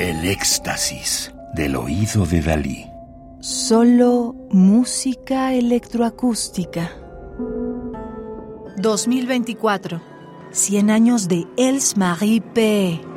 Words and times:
El 0.00 0.24
éxtasis 0.24 1.30
del 1.52 1.76
oído 1.76 2.24
de 2.24 2.40
Dalí. 2.40 2.86
Solo 3.40 4.34
música 4.50 5.52
electroacústica. 5.52 6.90
2024. 8.78 10.00
100 10.52 10.90
años 10.90 11.28
de 11.28 11.46
Els 11.58 11.98
Marie 11.98 12.40
P. 12.40 13.09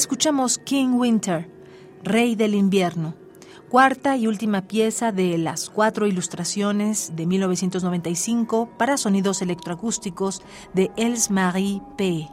escuchamos 0.00 0.56
King 0.56 0.94
Winter, 0.94 1.46
Rey 2.02 2.34
del 2.34 2.54
Invierno, 2.54 3.14
cuarta 3.68 4.16
y 4.16 4.26
última 4.26 4.62
pieza 4.62 5.12
de 5.12 5.36
las 5.36 5.68
cuatro 5.68 6.06
ilustraciones 6.06 7.12
de 7.16 7.26
1995 7.26 8.70
para 8.78 8.96
sonidos 8.96 9.42
electroacústicos 9.42 10.40
de 10.72 10.90
Els 10.96 11.30
Marie 11.30 11.82
P. 11.98 12.26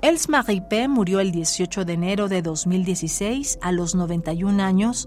Els 0.00 0.30
Marie 0.30 0.62
P 0.62 0.88
murió 0.88 1.20
el 1.20 1.32
18 1.32 1.84
de 1.84 1.92
enero 1.92 2.28
de 2.28 2.40
2016 2.40 3.58
a 3.60 3.70
los 3.70 3.94
91 3.94 4.62
años, 4.62 5.06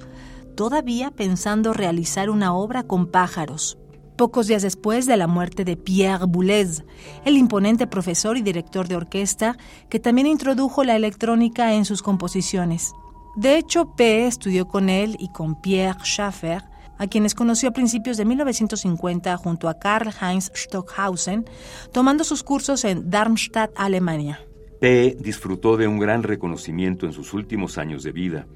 todavía 0.55 1.09
pensando 1.09 1.73
realizar 1.73 2.29
una 2.29 2.53
obra 2.53 2.83
con 2.83 3.07
pájaros, 3.07 3.79
pocos 4.17 4.47
días 4.47 4.63
después 4.63 5.05
de 5.05 5.15
la 5.15 5.27
muerte 5.27 5.63
de 5.63 5.77
Pierre 5.77 6.25
Boulez, 6.27 6.83
el 7.23 7.37
imponente 7.37 7.87
profesor 7.87 8.35
y 8.35 8.41
director 8.41 8.87
de 8.87 8.95
orquesta 8.95 9.55
que 9.89 9.99
también 9.99 10.27
introdujo 10.27 10.83
la 10.83 10.95
electrónica 10.95 11.73
en 11.73 11.85
sus 11.85 12.01
composiciones. 12.01 12.93
De 13.37 13.57
hecho, 13.57 13.95
P 13.95 14.25
estudió 14.25 14.67
con 14.67 14.89
él 14.89 15.15
y 15.19 15.29
con 15.29 15.61
Pierre 15.61 15.99
Schaffer, 16.03 16.63
a 16.97 17.05
quienes 17.05 17.35
conoció 17.35 17.69
a 17.69 17.73
principios 17.73 18.17
de 18.17 18.25
1950 18.25 19.37
junto 19.37 19.69
a 19.69 19.77
Karl 19.77 20.09
Heinz 20.19 20.51
Stockhausen, 20.55 21.45
tomando 21.91 22.23
sus 22.23 22.43
cursos 22.43 22.83
en 22.83 23.09
Darmstadt, 23.11 23.71
Alemania. 23.75 24.39
P 24.81 25.15
disfrutó 25.19 25.77
de 25.77 25.87
un 25.87 25.99
gran 25.99 26.23
reconocimiento 26.23 27.05
en 27.05 27.13
sus 27.13 27.33
últimos 27.33 27.77
años 27.77 28.01
de 28.01 28.11
vida. 28.11 28.47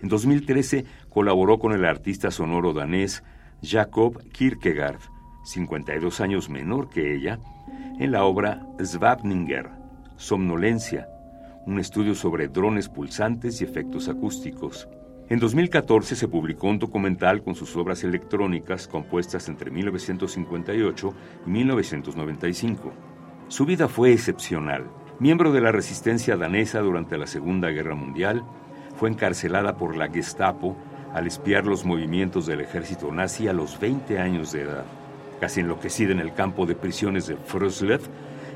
En 0.00 0.08
2013 0.08 0.84
colaboró 1.08 1.58
con 1.58 1.72
el 1.72 1.84
artista 1.84 2.30
sonoro 2.30 2.72
danés 2.72 3.22
Jacob 3.64 4.20
Kierkegaard, 4.32 4.98
52 5.44 6.20
años 6.20 6.50
menor 6.50 6.88
que 6.88 7.14
ella, 7.14 7.38
en 8.00 8.10
la 8.10 8.24
obra 8.24 8.66
Svapninger, 8.82 9.70
Somnolencia, 10.16 11.06
un 11.66 11.78
estudio 11.78 12.16
sobre 12.16 12.48
drones 12.48 12.88
pulsantes 12.88 13.60
y 13.60 13.64
efectos 13.64 14.08
acústicos. 14.08 14.88
En 15.28 15.38
2014 15.38 16.16
se 16.16 16.26
publicó 16.26 16.66
un 16.66 16.80
documental 16.80 17.44
con 17.44 17.54
sus 17.54 17.76
obras 17.76 18.02
electrónicas 18.02 18.88
compuestas 18.88 19.48
entre 19.48 19.70
1958 19.70 21.14
y 21.46 21.50
1995. 21.50 22.92
Su 23.46 23.64
vida 23.64 23.86
fue 23.86 24.12
excepcional. 24.12 24.90
Miembro 25.20 25.52
de 25.52 25.60
la 25.60 25.70
resistencia 25.70 26.36
danesa 26.36 26.80
durante 26.80 27.16
la 27.16 27.28
Segunda 27.28 27.68
Guerra 27.68 27.94
Mundial, 27.94 28.44
fue 28.96 29.08
encarcelada 29.08 29.76
por 29.76 29.96
la 29.96 30.08
Gestapo 30.08 30.76
al 31.12 31.26
espiar 31.26 31.66
los 31.66 31.84
movimientos 31.84 32.46
del 32.46 32.60
ejército 32.60 33.12
nazi 33.12 33.48
a 33.48 33.52
los 33.52 33.78
20 33.78 34.18
años 34.18 34.52
de 34.52 34.62
edad. 34.62 34.84
Casi 35.40 35.60
enloquecida 35.60 36.12
en 36.12 36.20
el 36.20 36.34
campo 36.34 36.66
de 36.66 36.74
prisiones 36.74 37.26
de 37.26 37.36
Froslev, 37.36 38.00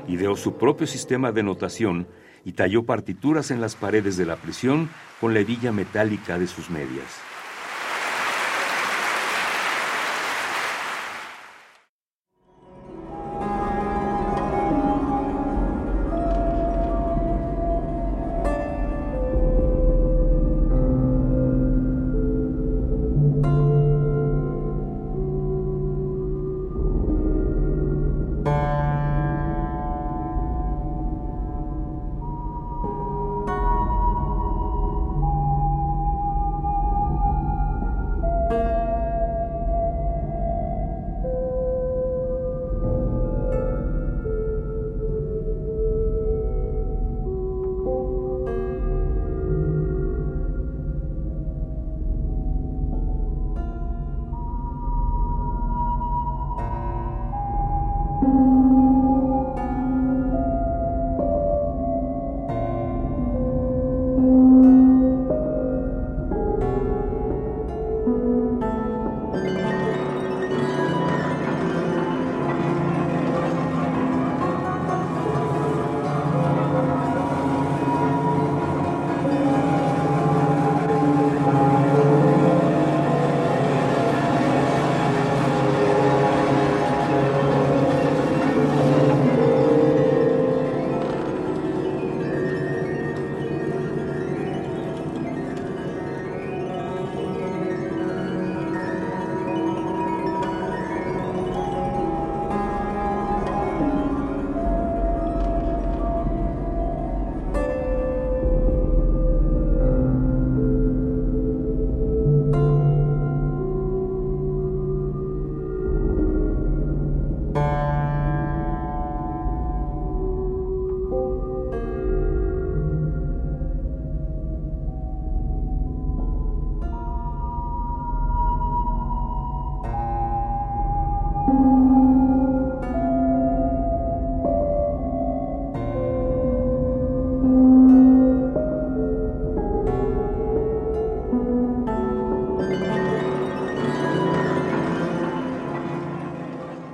ideó 0.07 0.35
su 0.35 0.57
propio 0.57 0.87
sistema 0.87 1.31
de 1.31 1.43
notación 1.43 2.07
y 2.45 2.53
talló 2.53 2.83
partituras 2.83 3.51
en 3.51 3.61
las 3.61 3.75
paredes 3.75 4.17
de 4.17 4.25
la 4.25 4.37
prisión 4.37 4.89
con 5.19 5.33
la 5.33 5.41
hebilla 5.41 5.71
metálica 5.71 6.39
de 6.39 6.47
sus 6.47 6.69
medias. 6.69 7.21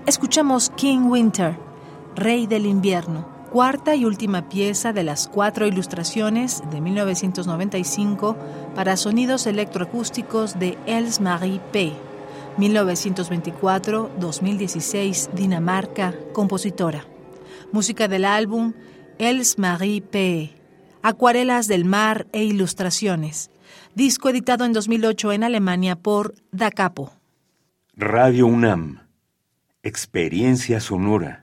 Escuchamos 0.05 0.69
King 0.71 1.05
Winter, 1.05 1.57
Rey 2.13 2.45
del 2.45 2.65
Invierno, 2.65 3.25
cuarta 3.49 3.95
y 3.95 4.03
última 4.03 4.49
pieza 4.49 4.91
de 4.91 5.03
las 5.03 5.29
cuatro 5.29 5.65
ilustraciones 5.65 6.61
de 6.71 6.81
1995 6.81 8.35
para 8.75 8.97
sonidos 8.97 9.47
electroacústicos 9.47 10.59
de 10.59 10.77
Els 10.87 11.21
Marie 11.21 11.61
P. 11.71 11.93
1924-2016, 12.57 15.31
Dinamarca, 15.31 16.13
compositora. 16.33 17.05
Música 17.71 18.09
del 18.09 18.25
álbum 18.25 18.73
Els 19.19 19.57
Marie 19.57 20.01
P. 20.01 20.51
Acuarelas 21.01 21.69
del 21.69 21.85
mar 21.85 22.27
e 22.33 22.43
ilustraciones. 22.43 23.51
Disco 23.95 24.27
editado 24.27 24.65
en 24.65 24.73
2008 24.73 25.31
en 25.31 25.45
Alemania 25.45 25.95
por 25.95 26.35
Da 26.51 26.71
Capo. 26.71 27.13
Radio 27.95 28.47
UNAM 28.47 29.02
Experiencia 29.85 30.79
sonora. 30.79 31.42